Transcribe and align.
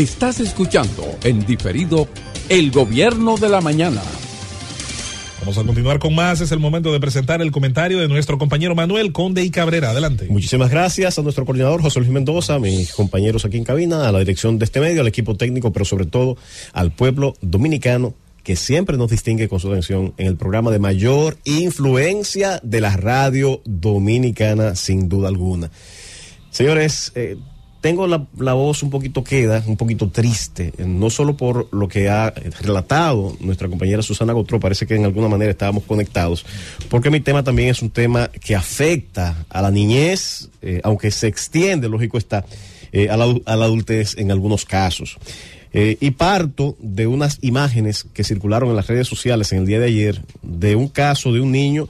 Estás 0.00 0.40
escuchando 0.40 1.04
en 1.24 1.44
diferido 1.44 2.08
El 2.48 2.70
Gobierno 2.70 3.36
de 3.36 3.50
la 3.50 3.60
Mañana. 3.60 4.00
Vamos 5.40 5.58
a 5.58 5.62
continuar 5.62 5.98
con 5.98 6.14
más. 6.14 6.40
Es 6.40 6.52
el 6.52 6.58
momento 6.58 6.90
de 6.90 6.98
presentar 6.98 7.42
el 7.42 7.52
comentario 7.52 7.98
de 7.98 8.08
nuestro 8.08 8.38
compañero 8.38 8.74
Manuel 8.74 9.12
Conde 9.12 9.44
y 9.44 9.50
Cabrera. 9.50 9.90
Adelante. 9.90 10.26
Muchísimas 10.30 10.70
gracias 10.70 11.18
a 11.18 11.22
nuestro 11.22 11.44
coordinador 11.44 11.82
José 11.82 11.98
Luis 12.00 12.10
Mendoza, 12.10 12.54
a 12.54 12.58
mis 12.58 12.94
compañeros 12.94 13.44
aquí 13.44 13.58
en 13.58 13.64
cabina, 13.64 14.08
a 14.08 14.12
la 14.12 14.20
dirección 14.20 14.58
de 14.58 14.64
este 14.64 14.80
medio, 14.80 15.02
al 15.02 15.06
equipo 15.06 15.36
técnico, 15.36 15.70
pero 15.70 15.84
sobre 15.84 16.06
todo 16.06 16.38
al 16.72 16.92
pueblo 16.92 17.34
dominicano 17.42 18.14
que 18.42 18.56
siempre 18.56 18.96
nos 18.96 19.10
distingue 19.10 19.50
con 19.50 19.60
su 19.60 19.68
atención 19.68 20.14
en 20.16 20.28
el 20.28 20.38
programa 20.38 20.70
de 20.70 20.78
mayor 20.78 21.36
influencia 21.44 22.58
de 22.62 22.80
la 22.80 22.96
radio 22.96 23.60
dominicana, 23.66 24.76
sin 24.76 25.10
duda 25.10 25.28
alguna. 25.28 25.70
Señores, 26.50 27.12
eh, 27.16 27.36
tengo 27.80 28.06
la, 28.06 28.26
la, 28.38 28.52
voz 28.52 28.82
un 28.82 28.90
poquito 28.90 29.24
queda, 29.24 29.62
un 29.66 29.76
poquito 29.76 30.08
triste, 30.08 30.72
eh, 30.76 30.84
no 30.84 31.10
solo 31.10 31.36
por 31.36 31.68
lo 31.72 31.88
que 31.88 32.08
ha 32.08 32.32
relatado 32.60 33.36
nuestra 33.40 33.68
compañera 33.68 34.02
Susana 34.02 34.32
Gotro, 34.32 34.60
parece 34.60 34.86
que 34.86 34.96
en 34.96 35.04
alguna 35.04 35.28
manera 35.28 35.50
estábamos 35.50 35.84
conectados, 35.84 36.44
porque 36.88 37.10
mi 37.10 37.20
tema 37.20 37.42
también 37.42 37.70
es 37.70 37.82
un 37.82 37.90
tema 37.90 38.28
que 38.28 38.54
afecta 38.54 39.44
a 39.48 39.62
la 39.62 39.70
niñez, 39.70 40.48
eh, 40.62 40.80
aunque 40.84 41.10
se 41.10 41.26
extiende, 41.26 41.88
lógico 41.88 42.18
está, 42.18 42.44
eh, 42.92 43.08
a, 43.08 43.16
la, 43.16 43.34
a 43.46 43.56
la 43.56 43.64
adultez 43.64 44.16
en 44.18 44.30
algunos 44.30 44.64
casos. 44.64 45.18
Y 45.72 46.10
parto 46.10 46.76
de 46.80 47.06
unas 47.06 47.38
imágenes 47.42 48.04
que 48.12 48.24
circularon 48.24 48.70
en 48.70 48.74
las 48.74 48.88
redes 48.88 49.06
sociales 49.06 49.52
en 49.52 49.58
el 49.58 49.66
día 49.66 49.78
de 49.78 49.86
ayer 49.86 50.20
de 50.42 50.74
un 50.74 50.88
caso 50.88 51.32
de 51.32 51.40
un 51.40 51.52
niño 51.52 51.88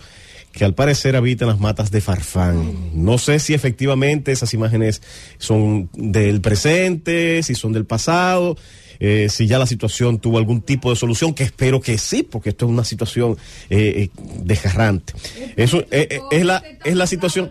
que 0.53 0.65
al 0.65 0.75
parecer 0.75 1.17
habita 1.17 1.45
en 1.45 1.51
las 1.51 1.61
matas 1.61 1.91
de 1.91 2.01
Farfán. 2.01 2.91
No 2.95 3.19
sé 3.19 3.39
si 3.39 3.55
efectivamente 3.55 4.33
esas 4.33 4.53
imágenes 4.55 5.03
son 5.39 5.89
del 5.95 6.41
presente, 6.41 7.43
si 7.43 7.55
son 7.55 7.73
del 7.73 7.87
pasado. 7.87 8.57
Eh, 9.03 9.29
si 9.31 9.47
ya 9.47 9.59
la 9.59 9.67
situación 9.67 10.19
tuvo 10.19 10.37
algún 10.37 10.61
tipo 10.61 10.91
de 10.91 10.97
solución, 10.97 11.33
que 11.33 11.43
espero 11.43 11.81
que 11.81 11.97
sí, 11.97 12.23
porque 12.23 12.51
esto 12.51 12.67
es 12.67 12.71
una 12.71 12.85
situación 12.85 13.39
eh, 13.71 13.95
eh 13.97 14.11
desgarrante. 14.43 15.15
Eso 15.57 15.83
eh, 15.91 16.21
es 16.31 16.45
la 16.45 16.63
es 16.85 16.97
la 16.97 17.07
situación 17.07 17.51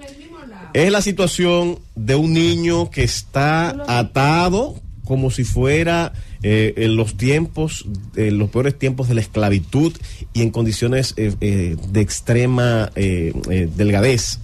es 0.74 0.92
la 0.92 1.02
situación 1.02 1.80
de 1.96 2.14
un 2.14 2.34
niño 2.34 2.92
que 2.92 3.04
está 3.04 3.76
atado 3.88 4.80
como 5.04 5.32
si 5.32 5.44
fuera 5.44 6.14
eh, 6.42 6.74
en 6.78 6.96
los 6.96 7.18
tiempos, 7.18 7.86
en 8.16 8.38
los 8.38 8.50
peores 8.50 8.78
tiempos 8.78 9.10
de 9.10 9.16
la 9.16 9.22
esclavitud 9.22 9.94
y 10.34 10.42
en 10.42 10.52
condiciones 10.52 11.14
eh, 11.18 11.34
eh, 11.42 11.76
de 11.92 12.02
extrema 12.02 12.92
delgadez. 12.96 14.40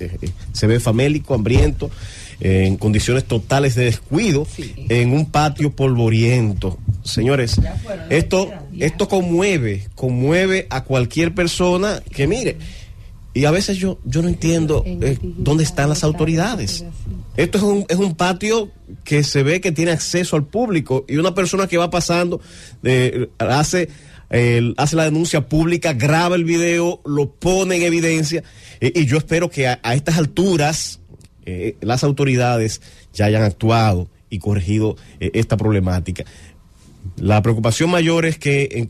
se 0.51 0.67
ve 0.67 0.79
famélico, 0.79 1.33
hambriento, 1.33 1.89
en 2.41 2.75
condiciones 2.75 3.23
totales 3.23 3.75
de 3.75 3.85
descuido, 3.85 4.45
sí. 4.45 4.73
en 4.89 5.13
un 5.13 5.31
patio 5.31 5.71
polvoriento. 5.71 6.77
Señores, 7.03 7.61
esto, 8.09 8.51
esto 8.77 9.07
conmueve, 9.07 9.87
conmueve 9.95 10.67
a 10.69 10.83
cualquier 10.83 11.33
persona 11.33 12.01
que 12.11 12.27
mire. 12.27 12.57
Y 13.35 13.43
a 13.43 13.51
veces 13.51 13.77
yo, 13.77 13.99
yo 14.05 14.21
no 14.21 14.29
entiendo 14.29 14.81
eh, 14.85 15.17
dónde 15.21 15.65
están 15.65 15.89
las 15.89 16.05
autoridades. 16.05 16.85
Esto 17.35 17.57
es 17.57 17.63
un, 17.65 17.85
es 17.89 17.97
un 17.97 18.15
patio 18.15 18.71
que 19.05 19.23
se 19.23 19.43
ve 19.43 19.61
que 19.61 19.71
tiene 19.71 19.91
acceso 19.91 20.35
al 20.35 20.45
público 20.45 21.05
y 21.07 21.15
una 21.15 21.33
persona 21.33 21.67
que 21.67 21.77
va 21.77 21.89
pasando 21.89 22.41
eh, 22.83 23.29
hace, 23.37 23.87
eh, 24.31 24.73
hace 24.75 24.95
la 24.97 25.05
denuncia 25.05 25.47
pública, 25.47 25.93
graba 25.93 26.35
el 26.35 26.43
video, 26.43 27.01
lo 27.05 27.31
pone 27.31 27.77
en 27.77 27.83
evidencia 27.83 28.43
eh, 28.81 28.91
y 28.93 29.05
yo 29.05 29.17
espero 29.17 29.49
que 29.49 29.67
a, 29.67 29.79
a 29.83 29.95
estas 29.95 30.17
alturas 30.17 30.99
las 31.79 32.03
autoridades 32.03 32.81
ya 33.13 33.25
hayan 33.25 33.43
actuado 33.43 34.09
y 34.31 34.39
corregido 34.39 34.95
esta 35.19 35.57
problemática. 35.57 36.25
La 37.17 37.39
preocupación 37.43 37.91
mayor 37.91 38.25
es 38.25 38.39
que 38.39 38.89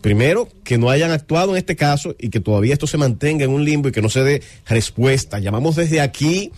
primero, 0.00 0.48
que 0.62 0.78
no 0.78 0.88
hayan 0.88 1.10
actuado 1.10 1.50
en 1.50 1.56
este 1.56 1.74
caso 1.74 2.14
y 2.16 2.28
que 2.28 2.38
todavía 2.38 2.74
esto 2.74 2.86
se 2.86 2.96
mantenga 2.96 3.44
en 3.44 3.50
un 3.50 3.64
limbo 3.64 3.88
y 3.88 3.90
que 3.90 4.02
no 4.02 4.08
se 4.08 4.22
dé 4.22 4.42
respuesta. 4.68 5.40
Llamamos 5.40 5.74
desde 5.74 6.00
aquí 6.00 6.52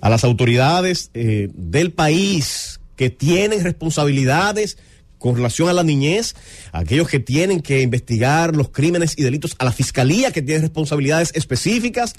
a 0.00 0.10
las 0.10 0.24
autoridades 0.24 1.10
eh, 1.14 1.48
del 1.54 1.92
país 1.92 2.80
que 2.96 3.10
tienen 3.10 3.64
responsabilidades 3.64 4.78
con 5.18 5.36
relación 5.36 5.68
a 5.68 5.74
la 5.74 5.82
niñez, 5.82 6.34
aquellos 6.72 7.08
que 7.08 7.20
tienen 7.20 7.60
que 7.60 7.82
investigar 7.82 8.56
los 8.56 8.70
crímenes 8.70 9.18
y 9.18 9.22
delitos, 9.22 9.54
a 9.58 9.64
la 9.64 9.72
fiscalía 9.72 10.32
que 10.32 10.40
tiene 10.40 10.62
responsabilidades 10.62 11.32
específicas. 11.34 12.14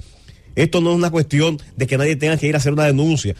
Esto 0.55 0.81
no 0.81 0.91
es 0.91 0.97
una 0.97 1.09
cuestión 1.09 1.59
de 1.75 1.87
que 1.87 1.97
nadie 1.97 2.15
tenga 2.15 2.37
que 2.37 2.47
ir 2.47 2.53
a 2.53 2.57
hacer 2.57 2.73
una 2.73 2.85
denuncia. 2.85 3.35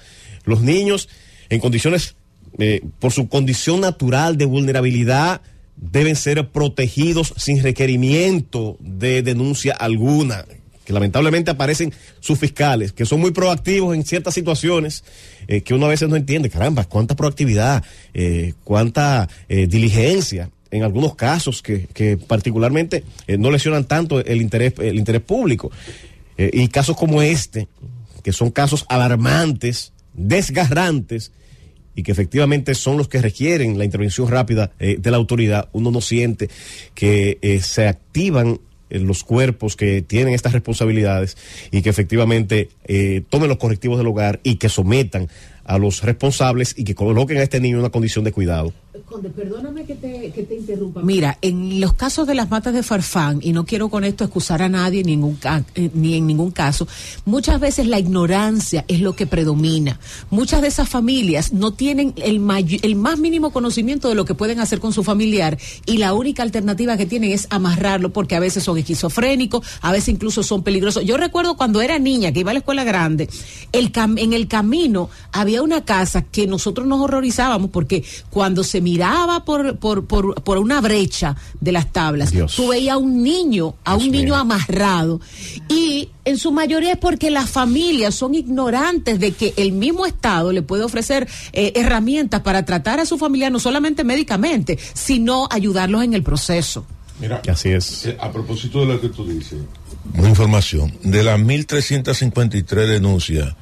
Los 0.45 0.61
niños 0.61 1.09
en 1.49 1.59
condiciones, 1.59 2.15
eh, 2.57 2.81
por 2.99 3.11
su 3.11 3.29
condición 3.29 3.81
natural 3.81 4.37
de 4.37 4.45
vulnerabilidad, 4.45 5.41
deben 5.75 6.15
ser 6.15 6.49
protegidos 6.49 7.33
sin 7.37 7.61
requerimiento 7.61 8.77
de 8.79 9.21
denuncia 9.21 9.73
alguna. 9.73 10.45
Que 10.85 10.93
lamentablemente 10.93 11.51
aparecen 11.51 11.93
sus 12.19 12.39
fiscales, 12.39 12.91
que 12.91 13.05
son 13.05 13.19
muy 13.19 13.31
proactivos 13.31 13.95
en 13.95 14.03
ciertas 14.03 14.33
situaciones 14.33 15.03
eh, 15.47 15.61
que 15.61 15.73
uno 15.73 15.85
a 15.85 15.89
veces 15.89 16.09
no 16.09 16.15
entiende. 16.15 16.49
Caramba, 16.49 16.85
cuánta 16.85 17.15
proactividad, 17.15 17.83
eh, 18.13 18.53
cuánta 18.63 19.27
eh, 19.49 19.67
diligencia 19.67 20.49
en 20.71 20.83
algunos 20.83 21.15
casos 21.15 21.61
que, 21.61 21.87
que 21.93 22.15
particularmente 22.15 23.03
no 23.37 23.51
lesionan 23.51 23.83
tanto 23.83 24.23
el 24.23 24.41
interés, 24.41 24.73
el 24.79 24.97
interés 24.97 25.21
público. 25.21 25.69
Y 26.37 26.69
casos 26.69 26.95
como 26.95 27.21
este, 27.21 27.67
que 28.23 28.31
son 28.31 28.51
casos 28.51 28.85
alarmantes, 28.87 29.91
desgarrantes, 30.13 31.33
y 31.93 32.03
que 32.03 32.13
efectivamente 32.13 32.73
son 32.73 32.95
los 32.95 33.09
que 33.09 33.21
requieren 33.21 33.77
la 33.77 33.83
intervención 33.83 34.29
rápida 34.29 34.71
de 34.79 35.11
la 35.11 35.17
autoridad, 35.17 35.67
uno 35.73 35.91
no 35.91 35.99
siente 35.99 36.49
que 36.95 37.59
se 37.61 37.89
activan 37.89 38.61
los 38.91 39.23
cuerpos 39.23 39.75
que 39.75 40.01
tienen 40.01 40.33
estas 40.33 40.53
responsabilidades 40.53 41.37
y 41.71 41.81
que 41.81 41.89
efectivamente 41.89 42.69
eh, 42.85 43.23
tomen 43.29 43.49
los 43.49 43.57
correctivos 43.57 43.97
del 43.97 44.07
hogar 44.07 44.39
y 44.43 44.55
que 44.55 44.69
sometan 44.69 45.27
a 45.63 45.77
los 45.77 46.03
responsables 46.03 46.73
y 46.77 46.83
que 46.83 46.95
coloquen 46.95 47.37
a 47.37 47.43
este 47.43 47.59
niño 47.59 47.77
en 47.77 47.81
una 47.81 47.89
condición 47.89 48.25
de 48.25 48.31
cuidado. 48.31 48.73
Conde, 49.05 49.29
perdóname 49.29 49.85
que 49.85 49.95
te, 49.95 50.53
interrumpa. 50.53 51.01
Mira, 51.01 51.37
en 51.41 51.79
los 51.79 51.93
casos 51.93 52.27
de 52.27 52.35
las 52.35 52.49
matas 52.49 52.73
de 52.73 52.83
Farfán, 52.83 53.39
y 53.41 53.53
no 53.53 53.65
quiero 53.65 53.87
con 53.87 54.03
esto 54.03 54.25
excusar 54.25 54.61
a 54.61 54.67
nadie 54.67 55.01
ningún, 55.01 55.39
eh, 55.75 55.89
ni 55.93 56.15
en 56.15 56.27
ningún 56.27 56.51
caso, 56.51 56.89
muchas 57.23 57.61
veces 57.61 57.87
la 57.87 57.99
ignorancia 57.99 58.83
es 58.89 58.99
lo 58.99 59.15
que 59.15 59.27
predomina. 59.27 59.97
Muchas 60.29 60.61
de 60.61 60.67
esas 60.67 60.89
familias 60.89 61.53
no 61.53 61.71
tienen 61.71 62.13
el, 62.17 62.41
el 62.81 62.95
más 62.97 63.17
mínimo 63.17 63.51
conocimiento 63.51 64.09
de 64.09 64.15
lo 64.15 64.25
que 64.25 64.35
pueden 64.35 64.59
hacer 64.59 64.81
con 64.81 64.91
su 64.91 65.03
familiar 65.03 65.57
y 65.85 65.97
la 65.97 66.13
única 66.13 66.43
alternativa 66.43 66.97
que 66.97 67.05
tienen 67.05 67.31
es 67.31 67.47
amarrarlo 67.49 68.11
porque 68.11 68.35
a 68.35 68.41
veces 68.41 68.65
son 68.65 68.77
esquizofrénicos, 68.77 69.65
a 69.79 69.93
veces 69.93 70.09
incluso 70.09 70.43
son 70.43 70.63
peligrosos. 70.63 71.05
Yo 71.05 71.15
recuerdo 71.15 71.55
cuando 71.55 71.81
era 71.81 71.97
niña, 71.97 72.33
que 72.33 72.41
iba 72.41 72.51
a 72.51 72.53
la 72.53 72.59
escuela 72.59 72.83
grande, 72.83 73.29
en 73.71 74.33
el 74.33 74.47
camino 74.49 75.09
había 75.31 75.61
una 75.61 75.85
casa 75.85 76.23
que 76.23 76.45
nosotros 76.45 76.85
nos 76.87 76.99
horrorizábamos 76.99 77.69
porque 77.69 78.03
cuando 78.29 78.65
se 78.65 78.81
miraba 78.91 79.45
por, 79.45 79.77
por, 79.77 80.05
por, 80.05 80.43
por 80.43 80.57
una 80.57 80.81
brecha 80.81 81.37
de 81.61 81.71
las 81.71 81.93
tablas, 81.93 82.31
Dios. 82.31 82.55
tú 82.55 82.67
veías 82.69 82.95
a 82.95 82.97
un 82.97 83.23
niño, 83.23 83.75
a 83.85 83.95
Dios 83.95 84.05
un 84.05 84.11
niño 84.11 84.23
mío. 84.25 84.35
amarrado. 84.35 85.21
Y 85.69 86.09
en 86.25 86.37
su 86.37 86.51
mayoría 86.51 86.93
es 86.93 86.97
porque 86.97 87.31
las 87.31 87.49
familias 87.49 88.13
son 88.15 88.35
ignorantes 88.35 89.17
de 89.19 89.31
que 89.31 89.53
el 89.55 89.71
mismo 89.71 90.05
Estado 90.05 90.51
le 90.51 90.61
puede 90.61 90.83
ofrecer 90.83 91.25
eh, 91.53 91.71
herramientas 91.75 92.41
para 92.41 92.65
tratar 92.65 92.99
a 92.99 93.05
su 93.05 93.17
familia 93.17 93.49
no 93.49 93.59
solamente 93.59 94.03
médicamente, 94.03 94.77
sino 94.93 95.47
ayudarlos 95.49 96.03
en 96.03 96.13
el 96.13 96.23
proceso. 96.23 96.85
Mira, 97.21 97.41
así 97.49 97.69
es. 97.69 98.07
Eh, 98.07 98.17
a 98.19 98.29
propósito 98.29 98.81
de 98.81 98.87
lo 98.87 98.99
que 98.99 99.07
tú 99.07 99.25
dices. 99.25 99.59
Una 100.17 100.27
información. 100.27 100.91
De 101.01 101.23
las 101.23 101.39
1.353 101.39 102.87
denuncias 102.87 103.55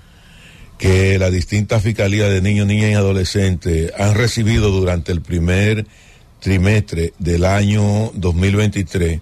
que 0.79 1.19
las 1.19 1.31
distintas 1.31 1.83
fiscalías 1.83 2.29
de 2.29 2.41
niños, 2.41 2.65
niñas 2.65 2.91
y 2.91 2.93
adolescentes 2.93 3.91
han 3.99 4.15
recibido 4.15 4.71
durante 4.71 5.11
el 5.11 5.21
primer 5.21 5.85
trimestre 6.39 7.13
del 7.19 7.43
año 7.43 8.11
2023, 8.15 9.19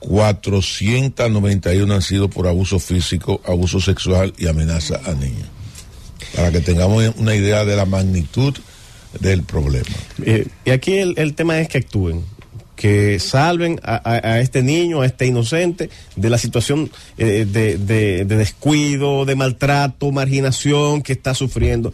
491 0.00 1.94
han 1.94 2.02
sido 2.02 2.30
por 2.30 2.48
abuso 2.48 2.78
físico, 2.78 3.40
abuso 3.44 3.80
sexual 3.80 4.32
y 4.38 4.48
amenaza 4.48 4.98
a 5.04 5.12
niños. 5.12 5.46
Para 6.34 6.50
que 6.50 6.60
tengamos 6.60 7.14
una 7.18 7.34
idea 7.34 7.66
de 7.66 7.76
la 7.76 7.84
magnitud 7.84 8.54
del 9.20 9.42
problema. 9.42 9.94
Eh, 10.24 10.48
y 10.64 10.70
aquí 10.70 10.94
el, 10.94 11.14
el, 11.18 11.34
tema 11.34 11.60
es 11.60 11.68
que 11.68 11.78
actúen, 11.78 12.24
que 12.76 13.18
salven 13.20 13.80
a, 13.82 14.40
este 14.40 14.62
niño, 14.62 15.00
a 15.00 15.06
este 15.06 15.26
inocente, 15.26 15.90
de 16.16 16.30
la 16.30 16.38
situación 16.38 16.90
eh, 17.18 17.46
de, 17.48 17.78
de, 17.78 18.24
descuido, 18.24 19.24
de 19.24 19.36
maltrato, 19.36 20.10
marginación 20.10 21.02
que 21.02 21.12
está 21.12 21.34
sufriendo. 21.34 21.92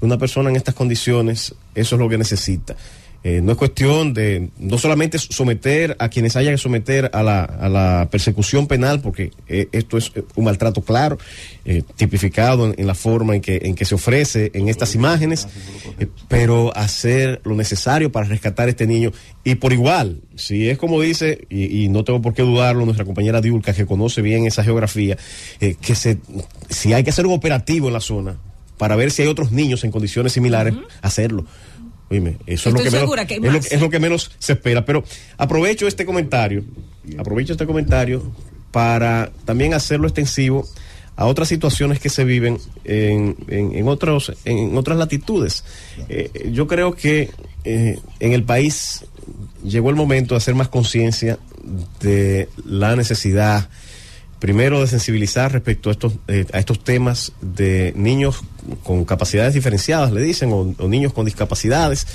Una 0.00 0.18
persona 0.18 0.50
en 0.50 0.56
estas 0.56 0.74
condiciones, 0.74 1.54
eso 1.74 1.96
es 1.96 2.00
lo 2.00 2.08
que 2.08 2.18
necesita. 2.18 2.76
Eh, 3.28 3.40
no 3.42 3.50
es 3.50 3.58
cuestión 3.58 4.14
de 4.14 4.50
no 4.56 4.78
solamente 4.78 5.18
someter 5.18 5.96
a 5.98 6.08
quienes 6.08 6.36
haya 6.36 6.52
que 6.52 6.58
someter 6.58 7.10
a 7.12 7.24
la, 7.24 7.42
a 7.42 7.68
la 7.68 8.06
persecución 8.08 8.68
penal, 8.68 9.00
porque 9.00 9.32
eh, 9.48 9.66
esto 9.72 9.98
es 9.98 10.12
un 10.36 10.44
maltrato 10.44 10.80
claro, 10.80 11.18
eh, 11.64 11.82
tipificado 11.96 12.66
en, 12.66 12.76
en 12.78 12.86
la 12.86 12.94
forma 12.94 13.34
en 13.34 13.40
que, 13.40 13.62
en 13.64 13.74
que 13.74 13.84
se 13.84 13.96
ofrece 13.96 14.52
en 14.54 14.68
estas 14.68 14.94
imágenes, 14.94 15.48
eh, 15.98 16.06
pero 16.28 16.70
hacer 16.76 17.40
lo 17.42 17.56
necesario 17.56 18.12
para 18.12 18.28
rescatar 18.28 18.68
a 18.68 18.70
este 18.70 18.86
niño. 18.86 19.10
Y 19.42 19.56
por 19.56 19.72
igual, 19.72 20.20
si 20.36 20.68
es 20.68 20.78
como 20.78 21.00
dice, 21.00 21.48
y, 21.50 21.82
y 21.82 21.88
no 21.88 22.04
tengo 22.04 22.22
por 22.22 22.32
qué 22.32 22.42
dudarlo, 22.42 22.84
nuestra 22.84 23.04
compañera 23.04 23.40
Diulca, 23.40 23.72
que 23.72 23.86
conoce 23.86 24.22
bien 24.22 24.46
esa 24.46 24.62
geografía, 24.62 25.16
eh, 25.60 25.74
que 25.80 25.96
se, 25.96 26.18
si 26.68 26.92
hay 26.92 27.02
que 27.02 27.10
hacer 27.10 27.26
un 27.26 27.32
operativo 27.32 27.88
en 27.88 27.94
la 27.94 28.00
zona 28.00 28.36
para 28.78 28.94
ver 28.94 29.10
si 29.10 29.22
hay 29.22 29.28
otros 29.28 29.50
niños 29.50 29.82
en 29.82 29.90
condiciones 29.90 30.32
similares, 30.32 30.74
hacerlo. 31.02 31.44
Oíme, 32.08 32.36
eso 32.46 32.68
es 32.68 32.74
lo, 32.74 32.82
que 32.82 32.90
menos, 32.90 33.26
que 33.26 33.40
lo, 33.40 33.58
es 33.58 33.80
lo 33.80 33.90
que 33.90 33.98
menos 33.98 34.30
se 34.38 34.52
espera. 34.52 34.84
Pero 34.84 35.02
aprovecho 35.36 35.88
este 35.88 36.06
comentario, 36.06 36.64
aprovecho 37.18 37.52
este 37.52 37.66
comentario 37.66 38.22
para 38.70 39.32
también 39.44 39.74
hacerlo 39.74 40.06
extensivo 40.06 40.68
a 41.16 41.26
otras 41.26 41.48
situaciones 41.48 41.98
que 41.98 42.10
se 42.10 42.24
viven 42.24 42.58
en, 42.84 43.36
en, 43.48 43.74
en 43.74 43.88
otros, 43.88 44.32
en 44.44 44.76
otras 44.76 44.98
latitudes. 44.98 45.64
Eh, 46.08 46.50
yo 46.52 46.66
creo 46.66 46.94
que 46.94 47.30
eh, 47.64 47.98
en 48.20 48.32
el 48.32 48.44
país 48.44 49.04
llegó 49.64 49.90
el 49.90 49.96
momento 49.96 50.34
de 50.34 50.38
hacer 50.38 50.54
más 50.54 50.68
conciencia 50.68 51.38
de 52.00 52.48
la 52.64 52.94
necesidad 52.94 53.68
primero 54.38 54.80
de 54.80 54.86
sensibilizar 54.86 55.52
respecto 55.52 55.88
a 55.88 55.92
estos, 55.92 56.14
eh, 56.28 56.46
a 56.52 56.58
estos 56.58 56.82
temas 56.82 57.32
de 57.40 57.92
niños 57.96 58.40
con 58.82 59.04
capacidades 59.04 59.54
diferenciadas, 59.54 60.12
le 60.12 60.20
dicen, 60.20 60.50
o, 60.52 60.88
niños 60.88 61.12
con 61.12 61.24
discapacidades, 61.24 62.06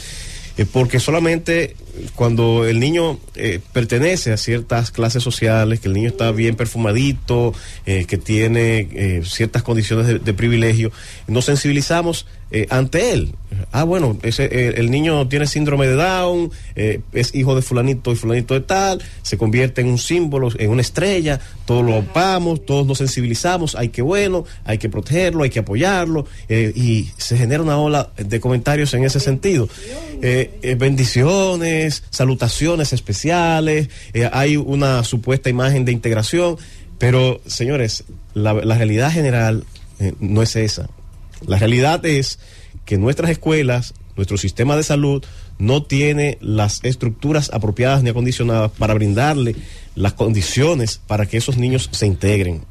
eh, 0.57 0.65
porque 0.71 0.99
solamente 0.99 1.75
cuando 2.15 2.65
el 2.65 2.79
niño 2.79 3.19
eh, 3.35 3.59
pertenece 3.73 4.31
a 4.31 4.37
ciertas 4.37 4.91
clases 4.91 5.23
sociales, 5.23 5.79
que 5.79 5.87
el 5.87 5.93
niño 5.93 6.09
está 6.09 6.31
bien 6.31 6.55
perfumadito, 6.55 7.53
que 7.85 8.17
tiene 8.17 9.21
ciertas 9.23 9.63
condiciones 9.63 10.07
de, 10.07 10.19
de 10.19 10.33
privilegio, 10.33 10.91
nos 11.27 11.45
sensibilizamos 11.45 12.25
eh, 12.51 12.67
ante 12.69 13.13
él. 13.13 13.33
Ah, 13.71 13.83
bueno, 13.85 14.17
ese, 14.23 14.45
eh, 14.45 14.73
el 14.75 14.91
niño 14.91 15.27
tiene 15.29 15.47
síndrome 15.47 15.87
de 15.87 15.95
Down, 15.95 16.51
eh, 16.75 16.99
es 17.13 17.33
hijo 17.33 17.55
de 17.55 17.61
fulanito 17.61 18.11
y 18.11 18.15
fulanito 18.15 18.53
de 18.53 18.59
tal, 18.59 19.01
se 19.21 19.37
convierte 19.37 19.79
en 19.79 19.87
un 19.87 19.97
símbolo, 19.97 20.49
en 20.57 20.69
una 20.69 20.81
estrella, 20.81 21.39
todos 21.65 21.85
lo 21.85 22.03
vamos, 22.13 22.65
todos 22.65 22.85
nos 22.85 22.97
sensibilizamos, 22.97 23.75
hay 23.75 23.89
que 23.89 24.01
bueno, 24.01 24.43
hay 24.65 24.77
que 24.77 24.89
protegerlo, 24.89 25.43
hay 25.43 25.49
que 25.49 25.59
apoyarlo, 25.59 26.25
y 26.49 27.09
se 27.17 27.37
genera 27.37 27.63
una 27.63 27.77
ola 27.77 28.09
de 28.17 28.39
comentarios 28.39 28.93
en 28.93 29.05
ese 29.05 29.19
sentido. 29.19 29.69
Bendiciones, 30.77 32.03
salutaciones 32.09 32.93
especiales, 32.93 33.89
hay 34.31 34.57
una 34.57 35.03
supuesta 35.03 35.49
imagen 35.49 35.85
de 35.85 35.91
integración, 35.91 36.57
pero 36.97 37.41
señores, 37.45 38.03
la, 38.33 38.53
la 38.53 38.77
realidad 38.77 39.11
general 39.11 39.63
no 40.19 40.41
es 40.41 40.55
esa. 40.55 40.89
La 41.45 41.57
realidad 41.57 42.05
es 42.05 42.39
que 42.85 42.97
nuestras 42.97 43.31
escuelas, 43.31 43.93
nuestro 44.15 44.37
sistema 44.37 44.75
de 44.75 44.83
salud, 44.83 45.23
no 45.57 45.83
tiene 45.83 46.37
las 46.41 46.83
estructuras 46.83 47.51
apropiadas 47.53 48.03
ni 48.03 48.09
acondicionadas 48.09 48.71
para 48.71 48.93
brindarle 48.93 49.55
las 49.95 50.13
condiciones 50.13 51.01
para 51.05 51.25
que 51.25 51.37
esos 51.37 51.57
niños 51.57 51.89
se 51.91 52.07
integren. 52.07 52.63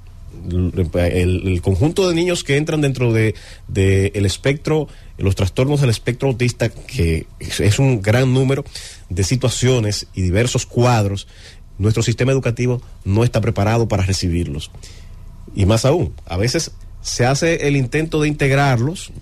El, 0.49 1.61
conjunto 1.63 2.09
de 2.09 2.15
niños 2.15 2.45
que 2.45 2.57
entran 2.57 2.81
dentro 2.81 3.13
de, 3.13 3.35
de 3.69 4.13
el 4.15 4.25
espectro, 4.25 4.89
los 5.19 5.35
trastornos 5.35 5.81
del 5.81 5.91
espectro 5.91 6.29
autista, 6.29 6.71
que 6.71 7.27
es 7.39 7.79
un 7.79 8.01
gran 8.01 8.33
número 8.33 8.65
de 9.11 9.23
situaciones 9.23 10.07
y 10.15 10.23
diversos 10.23 10.65
cuadros, 10.65 11.29
nuestro 11.79 12.03
sistema 12.03 12.33
educativo 12.33 12.81
no 13.05 13.23
está 13.23 13.41
preparado 13.41 13.87
para 13.87 14.05
recibirlos. 14.05 14.71
Y 15.55 15.67
más 15.67 15.85
aún, 15.85 16.15
a 16.27 16.37
veces 16.37 16.73
se 17.03 17.27
hace 17.27 17.69
el 17.69 17.77
intento 17.77 18.21
de 18.21 18.29
integrarlos, 18.29 19.13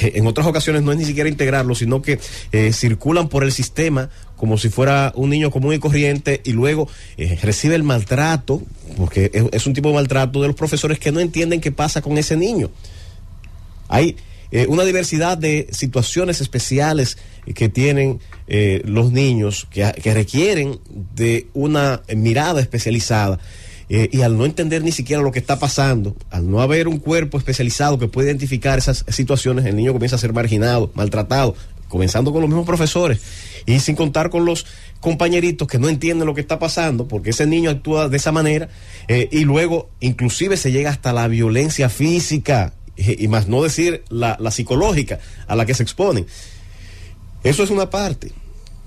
en 0.00 0.26
otras 0.26 0.46
ocasiones 0.46 0.82
no 0.82 0.92
es 0.92 0.98
ni 0.98 1.04
siquiera 1.04 1.28
integrarlos, 1.28 1.78
sino 1.78 2.00
que 2.00 2.20
eh, 2.52 2.72
circulan 2.72 3.28
por 3.28 3.44
el 3.44 3.52
sistema 3.52 4.08
como 4.40 4.56
si 4.56 4.70
fuera 4.70 5.12
un 5.16 5.28
niño 5.28 5.50
común 5.50 5.74
y 5.74 5.78
corriente 5.78 6.40
y 6.44 6.52
luego 6.52 6.88
eh, 7.18 7.38
recibe 7.42 7.74
el 7.74 7.82
maltrato, 7.82 8.62
porque 8.96 9.30
es, 9.52 9.66
un 9.66 9.74
tipo 9.74 9.90
de 9.90 9.96
maltrato 9.96 10.40
de 10.40 10.48
los 10.48 10.56
profesores 10.56 10.98
que 10.98 11.12
no 11.12 11.20
entienden 11.20 11.60
qué 11.60 11.72
pasa 11.72 12.00
con 12.00 12.16
ese 12.16 12.38
niño. 12.38 12.70
Hay 13.88 14.16
eh, 14.50 14.66
una 14.66 14.84
diversidad 14.84 15.36
de 15.36 15.68
situaciones 15.72 16.40
especiales 16.40 17.18
que 17.54 17.68
tienen 17.68 18.20
eh, 18.46 18.80
los 18.86 19.12
niños 19.12 19.68
que 19.70 20.14
requieren 20.14 20.80
de 21.14 21.46
una 21.52 22.00
mirada 22.16 22.62
especializada. 22.62 23.38
Eh, 23.92 24.08
y 24.12 24.22
al 24.22 24.38
no 24.38 24.46
entender 24.46 24.84
ni 24.84 24.92
siquiera 24.92 25.20
lo 25.20 25.32
que 25.32 25.40
está 25.40 25.58
pasando, 25.58 26.14
al 26.30 26.48
no 26.48 26.62
haber 26.62 26.86
un 26.86 26.98
cuerpo 26.98 27.38
especializado 27.38 27.98
que 27.98 28.06
pueda 28.06 28.28
identificar 28.28 28.78
esas 28.78 29.04
situaciones, 29.08 29.66
el 29.66 29.74
niño 29.74 29.92
comienza 29.92 30.14
a 30.14 30.18
ser 30.20 30.32
marginado, 30.32 30.92
maltratado, 30.94 31.56
comenzando 31.88 32.30
con 32.30 32.40
los 32.40 32.48
mismos 32.48 32.66
profesores 32.66 33.20
y 33.66 33.80
sin 33.80 33.96
contar 33.96 34.30
con 34.30 34.44
los 34.44 34.64
compañeritos 35.00 35.66
que 35.66 35.80
no 35.80 35.88
entienden 35.88 36.24
lo 36.24 36.34
que 36.34 36.40
está 36.40 36.60
pasando 36.60 37.08
porque 37.08 37.30
ese 37.30 37.46
niño 37.46 37.68
actúa 37.68 38.08
de 38.08 38.16
esa 38.16 38.30
manera 38.30 38.68
eh, 39.08 39.28
y 39.32 39.40
luego 39.40 39.90
inclusive 39.98 40.56
se 40.56 40.70
llega 40.70 40.90
hasta 40.90 41.12
la 41.12 41.26
violencia 41.26 41.88
física 41.88 42.74
y, 42.96 43.26
más 43.26 43.48
no 43.48 43.62
decir 43.62 44.04
la, 44.08 44.36
la, 44.38 44.52
psicológica 44.52 45.18
a 45.48 45.56
la 45.56 45.66
que 45.66 45.74
se 45.74 45.82
exponen. 45.82 46.26
Eso 47.42 47.64
es 47.64 47.70
una 47.70 47.90
parte, 47.90 48.30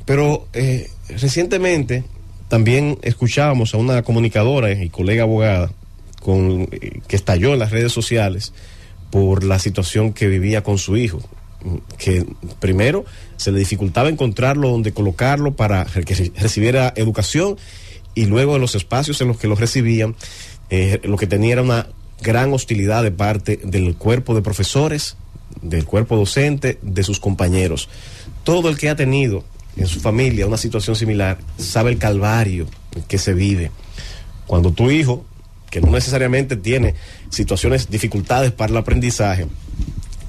pero 0.05 0.47
eh, 0.53 0.89
recientemente 1.09 2.05
también 2.53 3.00
escuchábamos 3.01 3.73
a 3.73 3.77
una 3.77 4.03
comunicadora 4.03 4.71
y 4.71 4.88
colega 4.89 5.23
abogada 5.23 5.71
con, 6.21 6.67
eh, 6.71 7.00
que 7.07 7.15
estalló 7.15 7.53
en 7.53 7.57
las 7.57 7.71
redes 7.71 7.91
sociales 7.91 8.53
por 9.09 9.44
la 9.44 9.57
situación 9.57 10.13
que 10.13 10.27
vivía 10.27 10.61
con 10.61 10.77
su 10.77 10.95
hijo, 10.95 11.19
que 11.97 12.27
primero 12.59 13.05
se 13.38 13.51
le 13.51 13.57
dificultaba 13.57 14.07
encontrarlo 14.07 14.69
donde 14.69 14.94
colocarlo 14.94 15.55
para 15.55 15.83
que 15.85 16.31
recibiera 16.35 16.94
educación 16.95 17.57
y 18.13 18.25
luego 18.25 18.53
en 18.53 18.61
los 18.61 18.75
espacios 18.75 19.19
en 19.21 19.29
los 19.29 19.39
que 19.39 19.47
lo 19.47 19.55
recibían, 19.55 20.15
eh, 20.69 21.01
lo 21.05 21.17
que 21.17 21.25
tenía 21.25 21.53
era 21.53 21.63
una 21.63 21.88
gran 22.21 22.53
hostilidad 22.53 23.01
de 23.01 23.09
parte 23.09 23.61
del 23.63 23.95
cuerpo 23.95 24.35
de 24.35 24.44
profesores, 24.44 25.17
del 25.63 25.85
cuerpo 25.85 26.17
docente, 26.17 26.77
de 26.83 27.01
sus 27.01 27.19
compañeros. 27.19 27.89
Todo 28.44 28.69
el 28.69 28.77
que 28.77 28.89
ha 28.89 28.95
tenido 28.95 29.44
en 29.78 29.88
su 29.88 30.00
familia 30.00 30.48
una 30.48 30.58
situación 30.58 30.96
similar, 30.96 31.38
sabe 31.58 31.92
el 31.92 31.98
calvario 31.98 32.68
que 33.08 33.18
se 33.18 33.34
vive. 33.34 33.72
Cuando 34.46 34.72
tu 34.72 34.92
hijo, 34.92 35.25
que 35.70 35.81
no 35.81 35.92
necesariamente 35.92 36.56
tiene 36.56 36.96
situaciones, 37.30 37.90
dificultades 37.90 38.52
para 38.52 38.72
el 38.72 38.78
aprendizaje, 38.78 39.48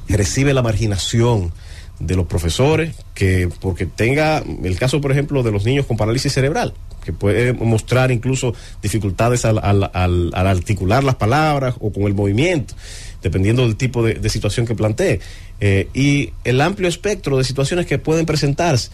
recibe 0.09 0.55
la 0.55 0.63
marginación 0.63 1.53
de 1.99 2.17
los 2.17 2.27
profesores, 2.27 2.95
que 3.15 3.49
porque 3.61 3.87
tenga 3.87 4.39
el 4.39 4.77
caso, 4.79 5.01
por 5.01 5.13
ejemplo, 5.13 5.43
de 5.43 5.53
los 5.53 5.65
niños 5.65 5.87
con 5.87 5.97
parálisis 5.97 6.33
cerebral, 6.33 6.75
que 7.05 7.13
puede 7.13 7.53
mostrar 7.53 8.11
incluso 8.11 8.55
dificultades 8.83 9.45
al, 9.45 9.91
articular 10.35 11.05
las 11.05 11.15
palabras 11.17 11.77
o 11.81 11.93
con 11.93 12.05
el 12.05 12.15
movimiento, 12.15 12.75
dependiendo 13.23 13.63
del 13.63 13.77
tipo 13.77 14.03
de, 14.03 14.15
de 14.15 14.29
situación 14.29 14.67
que 14.67 14.75
plantee. 14.75 15.21
Eh, 15.61 15.89
y 15.95 16.33
el 16.45 16.61
amplio 16.61 16.89
espectro 16.89 17.39
de 17.39 17.45
situaciones 17.45 17.87
que 17.87 17.99
pueden 17.99 18.27
presentarse 18.27 18.91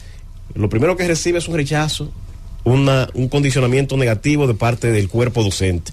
lo 0.55 0.69
primero 0.69 0.97
que 0.97 1.07
recibe 1.07 1.39
es 1.39 1.49
un 1.49 1.57
rechazo, 1.57 2.13
una, 2.65 3.09
un 3.15 3.29
condicionamiento 3.29 3.97
negativo 3.97 4.47
de 4.47 4.55
parte 4.55 4.93
del 4.93 5.09
cuerpo 5.09 5.43
docente. 5.43 5.93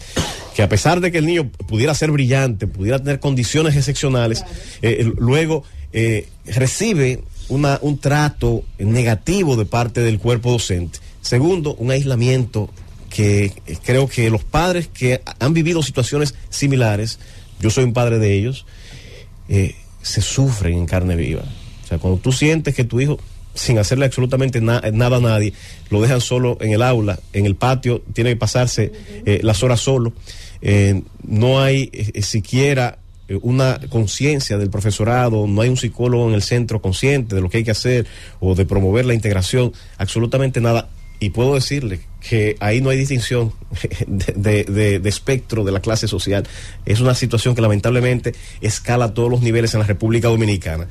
Que 0.55 0.63
a 0.63 0.69
pesar 0.69 1.01
de 1.01 1.11
que 1.11 1.19
el 1.19 1.25
niño 1.25 1.49
pudiera 1.67 1.93
ser 1.93 2.11
brillante, 2.11 2.67
pudiera 2.67 2.99
tener 2.99 3.19
condiciones 3.19 3.75
excepcionales, 3.75 4.43
eh, 4.81 5.11
luego 5.17 5.63
eh, 5.93 6.27
recibe 6.45 7.23
una, 7.49 7.79
un 7.81 7.99
trato 7.99 8.63
negativo 8.79 9.55
de 9.55 9.65
parte 9.65 10.01
del 10.01 10.19
cuerpo 10.19 10.51
docente. 10.51 10.99
Segundo, 11.21 11.75
un 11.75 11.91
aislamiento 11.91 12.69
que 13.09 13.45
eh, 13.65 13.77
creo 13.83 14.07
que 14.07 14.29
los 14.29 14.43
padres 14.43 14.87
que 14.87 15.21
han 15.39 15.53
vivido 15.53 15.81
situaciones 15.83 16.35
similares, 16.49 17.19
yo 17.59 17.69
soy 17.69 17.83
un 17.83 17.93
padre 17.93 18.19
de 18.19 18.33
ellos, 18.33 18.65
eh, 19.49 19.75
se 20.01 20.21
sufren 20.21 20.77
en 20.77 20.85
carne 20.85 21.15
viva. 21.15 21.43
O 21.83 21.87
sea, 21.87 21.97
cuando 21.99 22.19
tú 22.19 22.31
sientes 22.31 22.75
que 22.75 22.83
tu 22.83 22.99
hijo 22.99 23.17
sin 23.57 23.77
hacerle 23.79 24.05
absolutamente 24.05 24.61
na 24.61 24.81
nada 24.93 25.17
a 25.17 25.19
nadie, 25.19 25.53
lo 25.89 26.01
dejan 26.01 26.21
solo 26.21 26.57
en 26.61 26.71
el 26.71 26.81
aula, 26.81 27.19
en 27.33 27.45
el 27.45 27.55
patio, 27.55 28.03
tiene 28.13 28.31
que 28.31 28.35
pasarse 28.37 28.91
eh, 29.25 29.39
las 29.43 29.63
horas 29.63 29.81
solo, 29.81 30.13
eh, 30.61 31.01
no 31.23 31.59
hay 31.61 31.89
eh, 31.91 32.21
siquiera 32.21 32.99
una 33.41 33.79
conciencia 33.89 34.57
del 34.57 34.69
profesorado, 34.69 35.47
no 35.47 35.61
hay 35.61 35.67
un 35.67 35.75
psicólogo 35.75 36.29
en 36.29 36.33
el 36.33 36.41
centro 36.41 36.81
consciente 36.81 37.35
de 37.35 37.41
lo 37.41 37.49
que 37.49 37.57
hay 37.57 37.63
que 37.65 37.71
hacer 37.71 38.07
o 38.39 38.55
de 38.55 38.65
promover 38.65 39.05
la 39.05 39.13
integración, 39.13 39.73
absolutamente 39.97 40.61
nada. 40.61 40.87
Y 41.19 41.31
puedo 41.31 41.55
decirle 41.55 41.99
que 42.21 42.55
ahí 42.59 42.79
no 42.79 42.89
hay 42.91 42.97
distinción 42.97 43.51
de, 44.07 44.63
de, 44.63 45.09
espectro 45.09 45.65
de 45.65 45.71
la 45.71 45.81
clase 45.81 46.07
social. 46.07 46.47
Es 46.85 47.01
una 47.01 47.15
situación 47.15 47.55
que 47.55 47.61
lamentablemente 47.61 48.33
escala 48.61 49.05
a 49.05 49.13
todos 49.13 49.29
los 49.29 49.41
niveles 49.41 49.73
en 49.73 49.81
la 49.81 49.87
República 49.87 50.27
Dominicana 50.27 50.87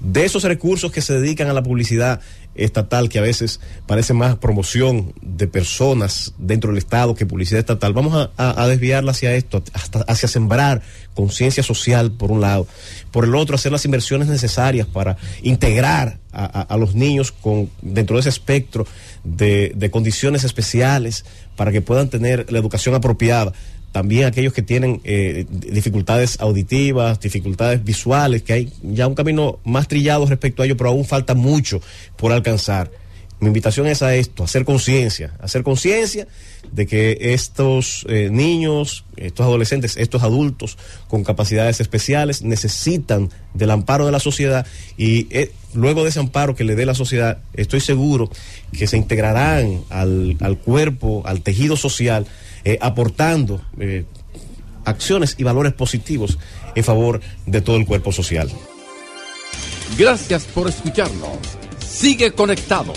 de 0.00 0.24
esos 0.24 0.44
recursos 0.44 0.92
que 0.92 1.02
se 1.02 1.18
dedican 1.18 1.48
a 1.48 1.52
la 1.52 1.62
publicidad 1.62 2.20
estatal, 2.54 3.08
que 3.08 3.18
a 3.18 3.22
veces 3.22 3.60
parece 3.86 4.14
más 4.14 4.36
promoción 4.36 5.12
de 5.22 5.46
personas 5.46 6.34
dentro 6.38 6.70
del 6.70 6.78
Estado 6.78 7.14
que 7.14 7.24
publicidad 7.24 7.60
estatal, 7.60 7.92
vamos 7.92 8.30
a, 8.36 8.66
desviarla 8.66 9.12
hacia 9.12 9.34
esto, 9.34 9.62
hacia 10.06 10.28
sembrar 10.28 10.82
conciencia 11.14 11.62
social, 11.62 12.12
por 12.12 12.30
un 12.30 12.40
lado, 12.40 12.66
por 13.12 13.24
el 13.24 13.34
otro, 13.34 13.54
hacer 13.54 13.72
las 13.72 13.84
inversiones 13.84 14.28
necesarias 14.28 14.86
para 14.86 15.16
integrar 15.42 16.18
a, 16.32 16.76
los 16.76 16.94
niños 16.94 17.32
con, 17.32 17.70
dentro 17.82 18.16
de 18.16 18.20
ese 18.20 18.28
espectro 18.28 18.86
de 19.24 19.88
condiciones 19.90 20.44
especiales 20.44 21.24
para 21.56 21.72
que 21.72 21.80
puedan 21.80 22.08
tener 22.08 22.50
la 22.52 22.58
educación 22.58 22.94
apropiada 22.94 23.52
también 23.98 24.26
aquellos 24.26 24.52
que 24.52 24.62
tienen 24.62 25.00
eh, 25.02 25.44
dificultades 25.50 26.38
auditivas, 26.38 27.18
dificultades 27.18 27.82
visuales, 27.82 28.44
que 28.44 28.52
hay 28.52 28.72
ya 28.80 29.08
un 29.08 29.16
camino 29.16 29.58
más 29.64 29.88
trillado 29.88 30.24
respecto 30.24 30.62
a 30.62 30.66
ello, 30.66 30.76
pero 30.76 30.90
aún 30.90 31.04
falta 31.04 31.34
mucho 31.34 31.80
por 32.16 32.30
alcanzar. 32.30 32.92
Mi 33.40 33.46
invitación 33.46 33.86
es 33.86 34.02
a 34.02 34.16
esto, 34.16 34.42
hacer 34.42 34.64
conciencia, 34.64 35.32
hacer 35.40 35.62
conciencia 35.62 36.26
de 36.72 36.88
que 36.88 37.18
estos 37.20 38.04
eh, 38.08 38.30
niños, 38.32 39.04
estos 39.16 39.46
adolescentes, 39.46 39.96
estos 39.96 40.24
adultos 40.24 40.76
con 41.06 41.22
capacidades 41.22 41.80
especiales 41.80 42.42
necesitan 42.42 43.30
del 43.54 43.70
amparo 43.70 44.06
de 44.06 44.12
la 44.12 44.18
sociedad 44.18 44.66
y 44.96 45.28
eh, 45.30 45.52
luego 45.72 46.02
de 46.02 46.10
ese 46.10 46.18
amparo 46.18 46.56
que 46.56 46.64
le 46.64 46.74
dé 46.74 46.84
la 46.84 46.94
sociedad, 46.94 47.38
estoy 47.54 47.80
seguro 47.80 48.28
que 48.76 48.88
se 48.88 48.96
integrarán 48.96 49.82
al, 49.88 50.36
al 50.40 50.58
cuerpo, 50.58 51.22
al 51.24 51.42
tejido 51.42 51.76
social, 51.76 52.26
eh, 52.64 52.78
aportando 52.80 53.62
acciones 54.84 55.36
y 55.38 55.44
valores 55.44 55.74
positivos 55.74 56.38
en 56.74 56.82
favor 56.82 57.20
de 57.46 57.60
todo 57.60 57.76
el 57.76 57.86
cuerpo 57.86 58.10
social. 58.10 58.50
Gracias 59.96 60.44
por 60.44 60.68
escucharnos. 60.68 61.38
Sigue 61.88 62.32
conectado. 62.32 62.92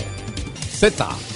você. 0.82 0.90
Tá. 0.90 1.31